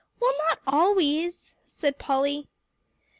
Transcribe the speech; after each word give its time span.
"Well, 0.19 0.33
not 0.49 0.57
always," 0.65 1.53
said 1.67 1.99
Polly. 1.99 2.47